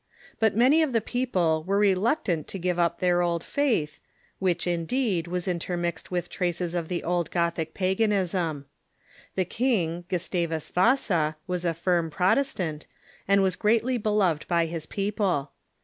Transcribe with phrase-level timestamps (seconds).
[0.39, 3.99] But many of the people were reluctant to give up their old faith,
[4.39, 8.65] which, indeed, was intermixed with traces of the old Gothic paganism.
[9.35, 12.87] The king, Gustavus Yasa, was a firm Protestant,
[13.27, 15.51] and was greatly beloved by his people.